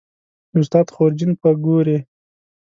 [0.51, 1.97] د استاد خورجین به ګورې